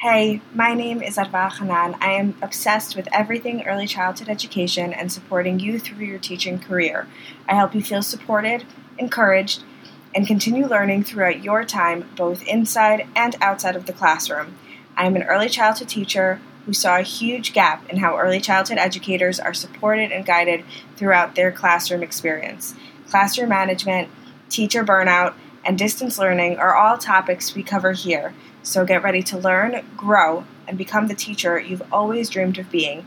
Hey, 0.00 0.42
my 0.52 0.74
name 0.74 1.00
is 1.00 1.16
Arwa 1.16 1.50
Khanan. 1.50 1.96
I 2.02 2.12
am 2.12 2.36
obsessed 2.42 2.96
with 2.96 3.08
everything 3.12 3.66
early 3.66 3.86
childhood 3.86 4.28
education 4.28 4.92
and 4.92 5.10
supporting 5.10 5.58
you 5.58 5.78
through 5.78 6.04
your 6.04 6.18
teaching 6.18 6.58
career. 6.58 7.08
I 7.48 7.54
help 7.54 7.74
you 7.74 7.82
feel 7.82 8.02
supported, 8.02 8.66
encouraged, 8.98 9.62
and 10.14 10.26
continue 10.26 10.66
learning 10.66 11.04
throughout 11.04 11.42
your 11.42 11.64
time, 11.64 12.10
both 12.14 12.46
inside 12.46 13.08
and 13.16 13.36
outside 13.40 13.74
of 13.74 13.86
the 13.86 13.94
classroom. 13.94 14.58
I 14.98 15.06
am 15.06 15.16
an 15.16 15.22
early 15.22 15.48
childhood 15.48 15.88
teacher 15.88 16.42
who 16.66 16.74
saw 16.74 16.98
a 16.98 17.02
huge 17.02 17.54
gap 17.54 17.88
in 17.88 17.96
how 17.96 18.18
early 18.18 18.38
childhood 18.38 18.76
educators 18.76 19.40
are 19.40 19.54
supported 19.54 20.12
and 20.12 20.26
guided 20.26 20.62
throughout 20.96 21.36
their 21.36 21.50
classroom 21.50 22.02
experience. 22.02 22.74
Classroom 23.08 23.48
management, 23.48 24.10
teacher 24.50 24.84
burnout, 24.84 25.32
and 25.64 25.78
distance 25.78 26.18
learning 26.18 26.58
are 26.58 26.76
all 26.76 26.98
topics 26.98 27.54
we 27.54 27.62
cover 27.62 27.92
here. 27.92 28.34
So 28.66 28.84
get 28.84 29.04
ready 29.04 29.22
to 29.22 29.38
learn, 29.38 29.80
grow, 29.96 30.44
and 30.66 30.76
become 30.76 31.06
the 31.06 31.14
teacher 31.14 31.56
you've 31.56 31.84
always 31.92 32.28
dreamed 32.28 32.58
of 32.58 32.68
being. 32.68 33.06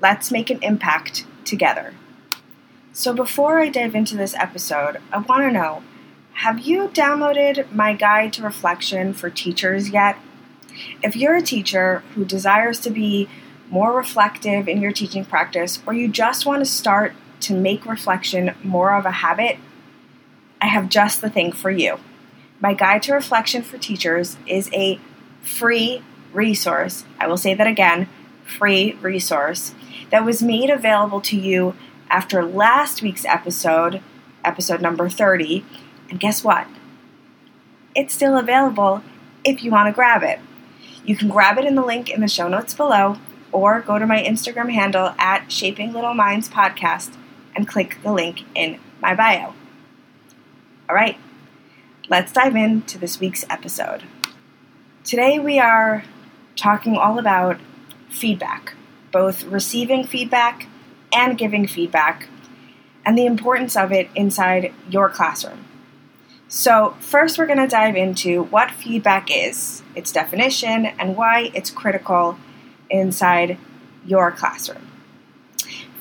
Let's 0.00 0.32
make 0.32 0.50
an 0.50 0.58
impact 0.62 1.24
together. 1.44 1.94
So 2.92 3.14
before 3.14 3.60
I 3.60 3.68
dive 3.68 3.94
into 3.94 4.16
this 4.16 4.34
episode, 4.34 4.96
I 5.12 5.18
want 5.18 5.44
to 5.44 5.52
know 5.52 5.84
have 6.32 6.58
you 6.58 6.88
downloaded 6.88 7.70
my 7.70 7.94
guide 7.94 8.32
to 8.32 8.42
reflection 8.42 9.12
for 9.12 9.30
teachers 9.30 9.90
yet? 9.90 10.16
If 11.04 11.14
you're 11.14 11.36
a 11.36 11.40
teacher 11.40 12.02
who 12.16 12.24
desires 12.24 12.80
to 12.80 12.90
be 12.90 13.28
more 13.70 13.96
reflective 13.96 14.66
in 14.66 14.80
your 14.80 14.92
teaching 14.92 15.24
practice, 15.24 15.80
or 15.86 15.94
you 15.94 16.08
just 16.08 16.46
want 16.46 16.62
to 16.62 16.66
start 16.66 17.14
to 17.42 17.54
make 17.54 17.86
reflection 17.86 18.56
more 18.64 18.92
of 18.92 19.06
a 19.06 19.12
habit, 19.12 19.58
I 20.60 20.66
have 20.66 20.88
just 20.88 21.20
the 21.20 21.30
thing 21.30 21.52
for 21.52 21.70
you. 21.70 22.00
My 22.58 22.72
Guide 22.72 23.02
to 23.02 23.12
Reflection 23.12 23.62
for 23.62 23.76
Teachers 23.76 24.38
is 24.46 24.70
a 24.72 24.98
free 25.42 26.02
resource. 26.32 27.04
I 27.20 27.26
will 27.26 27.36
say 27.36 27.52
that 27.54 27.66
again 27.66 28.08
free 28.44 28.92
resource 29.02 29.74
that 30.10 30.24
was 30.24 30.42
made 30.42 30.70
available 30.70 31.20
to 31.20 31.36
you 31.36 31.74
after 32.08 32.44
last 32.44 33.02
week's 33.02 33.24
episode, 33.24 34.00
episode 34.44 34.80
number 34.80 35.08
30. 35.08 35.64
And 36.08 36.18
guess 36.18 36.42
what? 36.42 36.66
It's 37.94 38.14
still 38.14 38.38
available 38.38 39.02
if 39.44 39.62
you 39.62 39.70
want 39.70 39.88
to 39.88 39.92
grab 39.92 40.22
it. 40.22 40.38
You 41.04 41.16
can 41.16 41.28
grab 41.28 41.58
it 41.58 41.64
in 41.64 41.74
the 41.74 41.84
link 41.84 42.08
in 42.08 42.20
the 42.20 42.28
show 42.28 42.48
notes 42.48 42.72
below 42.72 43.18
or 43.52 43.80
go 43.80 43.98
to 43.98 44.06
my 44.06 44.22
Instagram 44.22 44.72
handle 44.72 45.14
at 45.18 45.52
Shaping 45.52 45.92
Little 45.92 46.14
Minds 46.14 46.48
Podcast 46.48 47.16
and 47.54 47.68
click 47.68 47.98
the 48.02 48.12
link 48.12 48.44
in 48.54 48.78
my 49.00 49.14
bio. 49.14 49.54
All 50.88 50.94
right, 50.94 51.18
let's 52.08 52.32
dive 52.32 52.54
into 52.54 52.98
this 52.98 53.18
week's 53.18 53.44
episode. 53.50 54.04
Today 55.02 55.38
we 55.38 55.58
are 55.58 56.04
talking 56.54 56.96
all 56.96 57.18
about 57.18 57.58
feedback, 58.08 58.74
both 59.10 59.44
receiving 59.44 60.04
feedback 60.04 60.68
and 61.12 61.36
giving 61.36 61.66
feedback, 61.66 62.28
and 63.04 63.18
the 63.18 63.26
importance 63.26 63.76
of 63.76 63.92
it 63.92 64.08
inside 64.14 64.72
your 64.88 65.08
classroom. 65.08 65.64
So, 66.48 66.96
first, 67.00 67.38
we're 67.38 67.46
going 67.46 67.58
to 67.58 67.66
dive 67.66 67.96
into 67.96 68.44
what 68.44 68.70
feedback 68.70 69.28
is, 69.28 69.82
its 69.96 70.12
definition, 70.12 70.86
and 70.86 71.16
why 71.16 71.50
it's 71.54 71.70
critical 71.70 72.38
inside 72.88 73.58
your 74.04 74.30
classroom. 74.30 74.86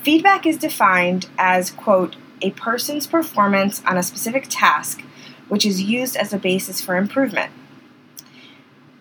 Feedback 0.03 0.45
is 0.45 0.57
defined 0.57 1.27
as, 1.39 1.71
quote, 1.71 2.15
a 2.43 2.51
person's 2.51 3.07
performance 3.07 3.81
on 3.87 3.97
a 3.97 4.03
specific 4.03 4.45
task, 4.49 5.01
which 5.47 5.65
is 5.65 5.81
used 5.81 6.15
as 6.15 6.33
a 6.33 6.37
basis 6.37 6.81
for 6.81 6.95
improvement. 6.95 7.51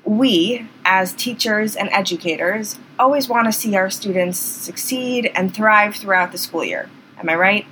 We, 0.05 0.67
as 0.84 1.14
teachers 1.14 1.77
and 1.77 1.89
educators, 1.91 2.78
always 2.98 3.28
want 3.28 3.47
to 3.47 3.53
see 3.53 3.75
our 3.75 3.91
students 3.91 4.39
succeed 4.39 5.31
and 5.34 5.55
thrive 5.55 5.97
throughout 5.97 6.33
the 6.33 6.39
school 6.39 6.64
year. 6.64 6.91
Am 7.19 7.28
I 7.28 7.34
right? 7.34 7.67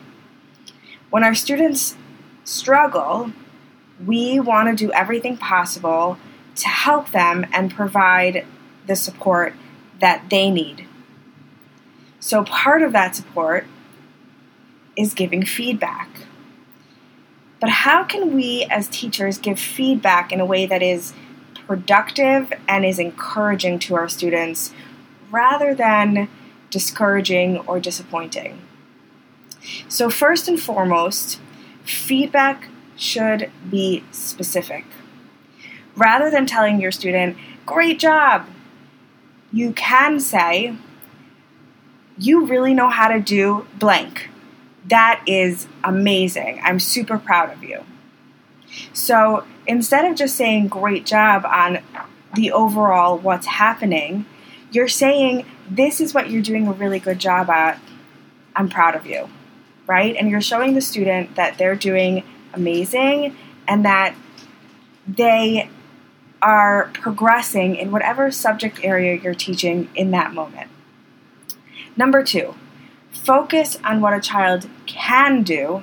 When 1.10 1.24
our 1.24 1.34
students 1.34 1.96
struggle, 2.44 3.32
we 4.04 4.40
want 4.40 4.68
to 4.68 4.86
do 4.86 4.90
everything 4.92 5.36
possible 5.36 6.16
to 6.56 6.68
help 6.68 7.10
them 7.10 7.46
and 7.52 7.74
provide 7.74 8.46
the 8.86 8.96
support 8.96 9.54
that 10.00 10.30
they 10.30 10.50
need. 10.50 10.86
So, 12.18 12.44
part 12.44 12.82
of 12.82 12.92
that 12.92 13.16
support 13.16 13.66
is 14.96 15.14
giving 15.14 15.44
feedback. 15.44 16.08
But 17.62 17.70
how 17.70 18.02
can 18.02 18.34
we 18.34 18.66
as 18.68 18.88
teachers 18.88 19.38
give 19.38 19.56
feedback 19.56 20.32
in 20.32 20.40
a 20.40 20.44
way 20.44 20.66
that 20.66 20.82
is 20.82 21.12
productive 21.68 22.52
and 22.66 22.84
is 22.84 22.98
encouraging 22.98 23.78
to 23.78 23.94
our 23.94 24.08
students 24.08 24.74
rather 25.30 25.72
than 25.72 26.28
discouraging 26.70 27.58
or 27.58 27.78
disappointing? 27.78 28.60
So, 29.88 30.10
first 30.10 30.48
and 30.48 30.60
foremost, 30.60 31.38
feedback 31.84 32.66
should 32.96 33.48
be 33.70 34.02
specific. 34.10 34.84
Rather 35.94 36.32
than 36.32 36.46
telling 36.46 36.80
your 36.80 36.90
student, 36.90 37.36
Great 37.64 38.00
job, 38.00 38.48
you 39.52 39.72
can 39.72 40.18
say, 40.18 40.74
You 42.18 42.44
really 42.44 42.74
know 42.74 42.88
how 42.88 43.06
to 43.06 43.20
do 43.20 43.68
blank 43.78 44.31
that 44.88 45.22
is 45.26 45.66
amazing. 45.84 46.60
I'm 46.62 46.80
super 46.80 47.18
proud 47.18 47.52
of 47.52 47.62
you. 47.62 47.84
So 48.92 49.44
instead 49.66 50.04
of 50.04 50.16
just 50.16 50.36
saying 50.36 50.68
great 50.68 51.06
job 51.06 51.44
on 51.44 51.80
the 52.34 52.52
overall 52.52 53.18
what's 53.18 53.46
happening, 53.46 54.26
you're 54.70 54.88
saying 54.88 55.46
this 55.68 56.00
is 56.00 56.14
what 56.14 56.30
you're 56.30 56.42
doing 56.42 56.66
a 56.66 56.72
really 56.72 56.98
good 56.98 57.18
job 57.18 57.50
at. 57.50 57.78
I'm 58.56 58.68
proud 58.68 58.94
of 58.94 59.06
you, 59.06 59.28
right? 59.86 60.16
And 60.16 60.30
you're 60.30 60.40
showing 60.40 60.74
the 60.74 60.80
student 60.80 61.36
that 61.36 61.58
they're 61.58 61.76
doing 61.76 62.24
amazing 62.54 63.36
and 63.68 63.84
that 63.84 64.14
they 65.06 65.70
are 66.40 66.90
progressing 66.94 67.76
in 67.76 67.92
whatever 67.92 68.30
subject 68.30 68.80
area 68.82 69.14
you're 69.14 69.34
teaching 69.34 69.88
in 69.94 70.10
that 70.10 70.34
moment. 70.34 70.70
Number 71.96 72.24
two, 72.24 72.54
focus 73.12 73.78
on 73.84 74.00
what 74.00 74.14
a 74.14 74.20
child 74.20 74.68
can 74.86 75.42
do 75.42 75.82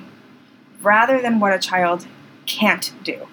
rather 0.82 1.20
than 1.20 1.40
what 1.40 1.52
a 1.52 1.58
child 1.58 2.06
can't 2.46 2.92
do. 3.04 3.28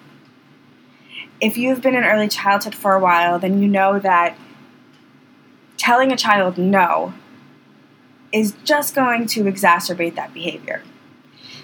If 1.40 1.56
you've 1.56 1.82
been 1.82 1.94
in 1.94 2.04
early 2.04 2.28
childhood 2.28 2.74
for 2.74 2.94
a 2.94 3.00
while, 3.00 3.38
then 3.38 3.62
you 3.62 3.68
know 3.68 3.98
that 3.98 4.36
telling 5.76 6.12
a 6.12 6.16
child 6.16 6.58
no 6.58 7.14
is 8.32 8.54
just 8.64 8.94
going 8.94 9.26
to 9.26 9.44
exacerbate 9.44 10.14
that 10.16 10.34
behavior. 10.34 10.82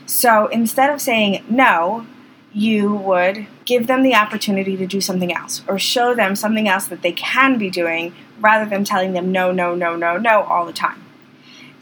So 0.06 0.46
instead 0.46 0.90
of 0.90 1.00
saying 1.00 1.44
no, 1.48 2.06
you 2.52 2.94
would 2.94 3.46
give 3.64 3.88
them 3.88 4.02
the 4.02 4.14
opportunity 4.14 4.76
to 4.76 4.86
do 4.86 5.00
something 5.00 5.32
else 5.34 5.62
or 5.66 5.78
show 5.78 6.14
them 6.14 6.36
something 6.36 6.68
else 6.68 6.86
that 6.86 7.02
they 7.02 7.12
can 7.12 7.58
be 7.58 7.68
doing 7.68 8.14
rather 8.38 8.68
than 8.68 8.84
telling 8.84 9.12
them 9.12 9.32
no, 9.32 9.50
no, 9.50 9.74
no, 9.74 9.96
no, 9.96 10.16
no 10.16 10.42
all 10.42 10.64
the 10.64 10.72
time. 10.72 11.03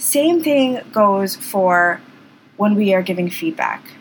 Same 0.03 0.43
thing 0.43 0.81
goes 0.91 1.37
for 1.37 2.01
when 2.57 2.75
we 2.75 2.93
are 2.93 3.03
giving 3.03 3.31
feedback. 3.31 3.93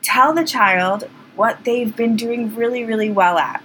Tell 0.00 0.32
the 0.32 0.44
child 0.44 1.10
what 1.36 1.62
they've 1.64 1.94
been 1.94 2.16
doing 2.16 2.54
really, 2.54 2.84
really 2.84 3.10
well 3.10 3.36
at. 3.36 3.62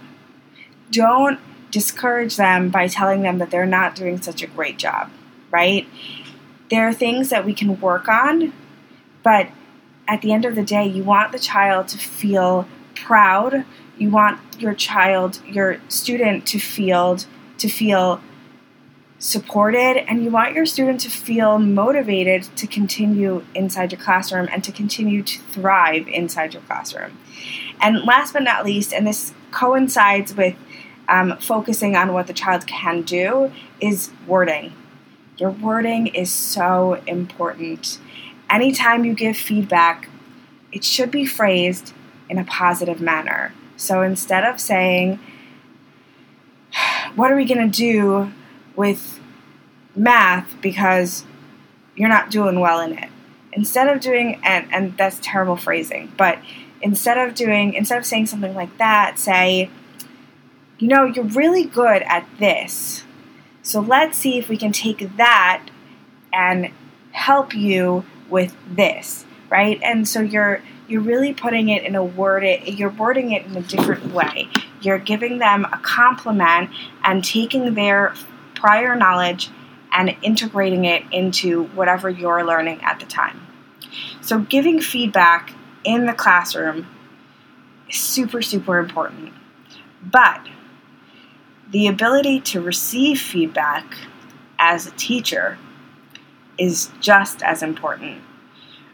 Don't 0.91 1.39
discourage 1.71 2.35
them 2.35 2.69
by 2.69 2.89
telling 2.89 3.21
them 3.21 3.37
that 3.37 3.51
they're 3.51 3.65
not 3.65 3.95
doing 3.95 4.21
such 4.21 4.43
a 4.43 4.47
great 4.47 4.77
job, 4.77 5.09
right? 5.49 5.87
There 6.69 6.89
are 6.89 6.93
things 6.93 7.29
that 7.29 7.45
we 7.45 7.53
can 7.53 7.79
work 7.79 8.09
on, 8.09 8.51
but 9.23 9.47
at 10.09 10.21
the 10.21 10.33
end 10.33 10.43
of 10.43 10.55
the 10.55 10.63
day, 10.63 10.85
you 10.85 11.05
want 11.05 11.31
the 11.31 11.39
child 11.39 11.87
to 11.87 11.97
feel 11.97 12.67
proud. 12.95 13.63
You 13.97 14.09
want 14.09 14.41
your 14.59 14.73
child, 14.73 15.39
your 15.47 15.79
student 15.87 16.45
to 16.47 16.59
feel 16.59 17.17
to 17.59 17.69
feel 17.69 18.19
supported 19.19 19.97
and 20.09 20.23
you 20.23 20.29
want 20.29 20.53
your 20.53 20.65
student 20.65 20.99
to 21.01 21.09
feel 21.09 21.57
motivated 21.57 22.43
to 22.57 22.67
continue 22.67 23.43
inside 23.55 23.91
your 23.91 24.01
classroom 24.01 24.47
and 24.51 24.63
to 24.63 24.71
continue 24.71 25.23
to 25.23 25.39
thrive 25.39 26.07
inside 26.07 26.53
your 26.53 26.61
classroom. 26.63 27.17
And 27.79 28.03
last 28.03 28.33
but 28.33 28.43
not 28.43 28.65
least, 28.65 28.93
and 28.93 29.07
this 29.07 29.33
coincides 29.51 30.35
with 30.35 30.55
um, 31.07 31.37
focusing 31.37 31.95
on 31.95 32.13
what 32.13 32.27
the 32.27 32.33
child 32.33 32.67
can 32.67 33.03
do, 33.03 33.51
is 33.79 34.11
wording. 34.27 34.73
Your 35.37 35.51
wording 35.51 36.07
is 36.07 36.31
so 36.31 37.01
important. 37.07 37.99
Anytime 38.49 39.05
you 39.05 39.13
give 39.13 39.37
feedback, 39.37 40.09
it 40.71 40.83
should 40.83 41.11
be 41.11 41.25
phrased 41.25 41.93
in 42.29 42.37
a 42.37 42.43
positive 42.43 43.01
manner. 43.01 43.53
So 43.77 44.01
instead 44.01 44.43
of 44.43 44.59
saying, 44.59 45.19
What 47.15 47.31
are 47.31 47.35
we 47.35 47.45
going 47.45 47.71
to 47.71 47.77
do 47.77 48.33
with 48.75 49.19
math 49.95 50.59
because 50.61 51.25
you're 51.95 52.09
not 52.09 52.29
doing 52.29 52.59
well 52.59 52.79
in 52.81 52.97
it. 52.97 53.09
Instead 53.53 53.87
of 53.87 54.01
doing, 54.01 54.39
and, 54.43 54.67
and 54.71 54.97
that's 54.97 55.19
terrible 55.21 55.55
phrasing, 55.55 56.11
but 56.17 56.39
instead 56.81 57.17
of 57.17 57.35
doing, 57.35 57.73
instead 57.73 57.97
of 57.97 58.05
saying 58.05 58.25
something 58.25 58.53
like 58.53 58.77
that, 58.77 59.17
say, 59.17 59.69
you 60.77 60.87
know, 60.87 61.05
you're 61.05 61.25
really 61.25 61.63
good 61.63 62.01
at 62.03 62.27
this. 62.37 63.03
So 63.61 63.79
let's 63.79 64.17
see 64.17 64.37
if 64.37 64.49
we 64.49 64.57
can 64.57 64.71
take 64.71 65.17
that 65.17 65.67
and 66.33 66.71
help 67.11 67.55
you 67.55 68.05
with 68.29 68.55
this, 68.69 69.25
right? 69.49 69.79
And 69.81 70.07
so 70.07 70.21
you're 70.21 70.61
you're 70.87 71.01
really 71.01 71.33
putting 71.33 71.69
it 71.69 71.83
in 71.83 71.95
a 71.95 72.03
word 72.03 72.43
it 72.43 72.67
you're 72.67 72.91
wording 72.91 73.31
it 73.31 73.45
in 73.45 73.55
a 73.55 73.61
different 73.61 74.13
way. 74.13 74.49
You're 74.81 74.99
giving 74.99 75.39
them 75.39 75.65
a 75.65 75.79
compliment 75.81 76.69
and 77.03 77.23
taking 77.23 77.73
their 77.73 78.13
prior 78.55 78.95
knowledge 78.95 79.49
and 79.91 80.15
integrating 80.21 80.85
it 80.85 81.03
into 81.11 81.65
whatever 81.67 82.09
you're 82.09 82.45
learning 82.45 82.81
at 82.83 82.99
the 82.99 83.05
time. 83.05 83.41
So 84.21 84.39
giving 84.39 84.81
feedback 84.81 85.53
in 85.83 86.05
the 86.05 86.13
classroom 86.13 86.87
is 87.89 87.97
super 87.97 88.41
super 88.41 88.77
important. 88.79 89.33
But 90.03 90.45
the 91.71 91.87
ability 91.87 92.41
to 92.41 92.61
receive 92.61 93.19
feedback 93.19 93.97
as 94.59 94.87
a 94.87 94.91
teacher 94.91 95.57
is 96.57 96.91
just 96.99 97.41
as 97.43 97.61
important. 97.61 98.21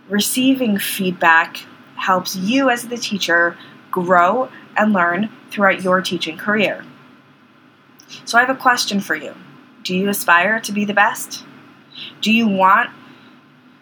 Receiving 0.10 0.78
feedback 0.78 1.66
helps 1.96 2.36
you 2.36 2.70
as 2.70 2.88
the 2.88 2.98
teacher 2.98 3.58
grow 3.92 4.50
and 4.76 4.94
learn 4.94 5.30
throughout 5.52 5.84
your 5.84 6.02
teaching 6.02 6.38
career. 6.38 6.84
So, 8.26 8.38
I 8.38 8.42
have 8.42 8.50
a 8.50 8.60
question 8.60 9.00
for 9.00 9.16
you 9.16 9.34
Do 9.84 9.96
you 9.96 10.10
aspire 10.10 10.60
to 10.62 10.72
be 10.72 10.86
the 10.86 10.94
best? 10.94 11.44
Do 12.22 12.32
you 12.32 12.48
want 12.48 12.90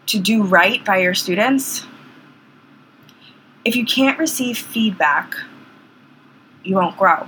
to 0.08 0.20
do 0.20 0.44
right 0.44 0.84
by 0.84 1.00
your 1.00 1.14
students? 1.14 1.86
If 3.66 3.76
you 3.76 3.86
can't 3.86 4.18
receive 4.18 4.58
feedback, 4.58 5.36
you 6.64 6.76
won't 6.76 6.98
grow. 6.98 7.28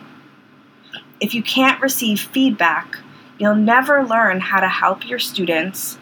If 1.20 1.36
you 1.36 1.44
can't 1.44 1.82
receive 1.82 2.22
feedback, 2.22 2.98
you'll 3.38 3.56
never 3.56 4.04
learn 4.06 4.40
how 4.40 4.60
to 4.60 4.70
help 4.70 5.08
your 5.08 5.20
students 5.20 5.98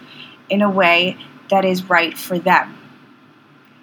in 0.50 0.62
a 0.62 0.70
way 0.70 1.18
that 1.50 1.66
is 1.66 1.90
right 1.90 2.18
for 2.18 2.38
them, 2.38 2.78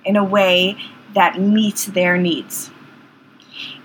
in 0.04 0.16
a 0.16 0.24
way 0.24 0.76
that 1.14 1.40
meets 1.40 1.86
their 1.86 2.16
needs. 2.16 2.70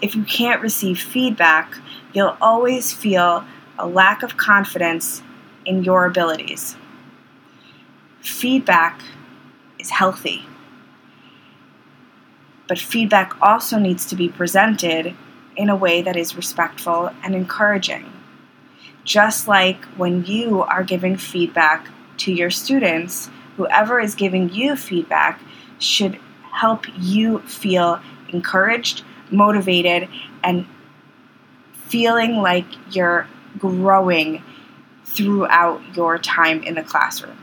If 0.01 0.15
you 0.15 0.23
can't 0.23 0.61
receive 0.61 0.99
feedback, 0.99 1.77
you'll 2.13 2.37
always 2.41 2.93
feel 2.93 3.45
a 3.81 3.87
lack 3.87 4.21
of 4.21 4.37
confidence 4.37 5.23
in 5.65 5.83
your 5.83 6.05
abilities. 6.05 6.77
Feedback 8.21 9.01
is 9.79 9.89
healthy, 9.89 10.45
but 12.67 12.77
feedback 12.77 13.35
also 13.41 13.79
needs 13.79 14.05
to 14.05 14.15
be 14.15 14.29
presented 14.29 15.15
in 15.55 15.69
a 15.69 15.75
way 15.75 16.01
that 16.01 16.15
is 16.15 16.35
respectful 16.35 17.09
and 17.23 17.33
encouraging. 17.35 18.05
Just 19.03 19.47
like 19.47 19.83
when 19.97 20.25
you 20.25 20.61
are 20.61 20.83
giving 20.83 21.17
feedback 21.17 21.87
to 22.17 22.31
your 22.31 22.51
students, 22.51 23.31
whoever 23.57 23.99
is 23.99 24.13
giving 24.13 24.53
you 24.53 24.75
feedback 24.75 25.41
should 25.79 26.19
help 26.51 26.85
you 26.99 27.39
feel 27.39 27.99
encouraged, 28.29 29.03
motivated, 29.31 30.07
and 30.43 30.67
feeling 31.87 32.37
like 32.37 32.65
you're 32.95 33.27
growing 33.57 34.43
throughout 35.05 35.81
your 35.95 36.17
time 36.17 36.63
in 36.63 36.75
the 36.75 36.83
classroom. 36.83 37.37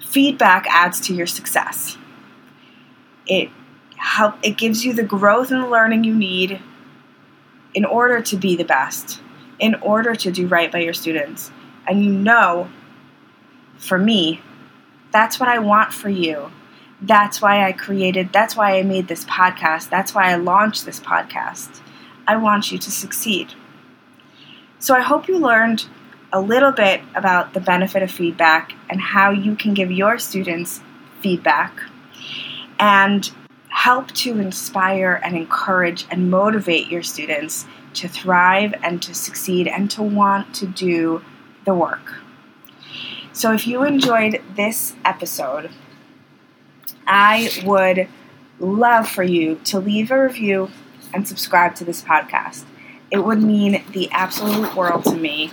Feedback 0.00 0.66
adds 0.68 1.00
to 1.00 1.14
your 1.14 1.26
success. 1.26 1.98
It 3.26 3.50
help 3.96 4.36
it 4.42 4.56
gives 4.56 4.84
you 4.84 4.92
the 4.92 5.02
growth 5.02 5.50
and 5.50 5.62
the 5.62 5.68
learning 5.68 6.04
you 6.04 6.14
need 6.14 6.60
in 7.74 7.84
order 7.84 8.22
to 8.22 8.36
be 8.36 8.56
the 8.56 8.64
best, 8.64 9.20
in 9.58 9.74
order 9.76 10.14
to 10.14 10.30
do 10.30 10.46
right 10.46 10.70
by 10.70 10.78
your 10.78 10.94
students. 10.94 11.50
And 11.86 12.04
you 12.04 12.12
know, 12.12 12.68
for 13.78 13.98
me, 13.98 14.40
that's 15.12 15.38
what 15.38 15.48
I 15.48 15.58
want 15.58 15.92
for 15.92 16.08
you. 16.08 16.50
That's 17.02 17.42
why 17.42 17.66
I 17.66 17.72
created, 17.72 18.32
that's 18.32 18.56
why 18.56 18.78
I 18.78 18.82
made 18.82 19.08
this 19.08 19.24
podcast. 19.24 19.90
That's 19.90 20.14
why 20.14 20.32
I 20.32 20.36
launched 20.36 20.86
this 20.86 20.98
podcast. 20.98 21.80
I 22.26 22.36
want 22.36 22.72
you 22.72 22.78
to 22.78 22.90
succeed. 22.90 23.52
So 24.78 24.94
I 24.94 25.00
hope 25.00 25.28
you 25.28 25.38
learned 25.38 25.86
a 26.32 26.40
little 26.40 26.72
bit 26.72 27.00
about 27.14 27.54
the 27.54 27.60
benefit 27.60 28.02
of 28.02 28.10
feedback 28.10 28.72
and 28.90 29.00
how 29.00 29.30
you 29.30 29.54
can 29.54 29.74
give 29.74 29.90
your 29.90 30.18
students 30.18 30.80
feedback 31.22 31.80
and 32.78 33.30
help 33.68 34.10
to 34.12 34.38
inspire 34.38 35.20
and 35.22 35.36
encourage 35.36 36.06
and 36.10 36.30
motivate 36.30 36.88
your 36.88 37.02
students 37.02 37.66
to 37.94 38.08
thrive 38.08 38.74
and 38.82 39.02
to 39.02 39.14
succeed 39.14 39.66
and 39.66 39.90
to 39.90 40.02
want 40.02 40.54
to 40.54 40.66
do 40.66 41.22
the 41.64 41.74
work. 41.74 42.14
So, 43.32 43.52
if 43.52 43.66
you 43.66 43.84
enjoyed 43.84 44.42
this 44.54 44.94
episode, 45.04 45.70
I 47.06 47.50
would 47.64 48.08
love 48.58 49.08
for 49.08 49.22
you 49.22 49.56
to 49.64 49.78
leave 49.78 50.10
a 50.10 50.22
review 50.22 50.70
and 51.16 51.26
subscribe 51.26 51.74
to 51.74 51.84
this 51.84 52.02
podcast. 52.02 52.64
It 53.10 53.24
would 53.24 53.42
mean 53.42 53.82
the 53.92 54.10
absolute 54.10 54.76
world 54.76 55.04
to 55.04 55.16
me, 55.16 55.50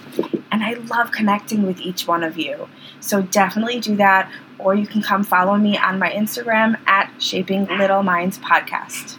and 0.52 0.64
I 0.64 0.74
love 0.74 1.12
connecting 1.12 1.66
with 1.66 1.80
each 1.80 2.06
one 2.06 2.24
of 2.24 2.38
you. 2.38 2.68
So 3.00 3.22
definitely 3.22 3.80
do 3.80 3.96
that, 3.96 4.30
or 4.60 4.76
you 4.76 4.86
can 4.86 5.02
come 5.02 5.24
follow 5.24 5.56
me 5.56 5.78
on 5.78 6.00
my 6.00 6.12
Instagram 6.12 6.78
at 6.86 7.10
Shaping 7.22 7.66
Little 7.66 8.04
Minds 8.04 8.38
Podcast. 8.40 9.18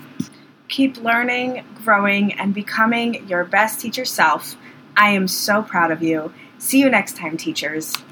Keep 0.69 0.99
learning, 0.99 1.65
growing, 1.83 2.33
and 2.35 2.53
becoming 2.53 3.27
your 3.27 3.45
best 3.45 3.81
teacher 3.81 4.05
self. 4.05 4.57
I 4.97 5.11
am 5.11 5.27
so 5.27 5.63
proud 5.63 5.91
of 5.91 6.03
you. 6.03 6.33
See 6.59 6.81
you 6.81 6.91
next 6.91 7.17
time, 7.17 7.37
teachers. 7.37 8.04